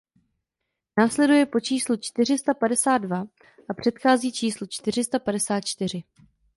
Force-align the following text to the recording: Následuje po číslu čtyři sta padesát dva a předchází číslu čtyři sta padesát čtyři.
Následuje 0.99 1.45
po 1.45 1.59
číslu 1.59 1.97
čtyři 1.99 2.37
sta 2.37 2.53
padesát 2.53 2.97
dva 2.97 3.25
a 3.69 3.73
předchází 3.73 4.31
číslu 4.31 4.67
čtyři 4.69 5.03
sta 5.03 5.19
padesát 5.19 5.61
čtyři. 5.65 6.03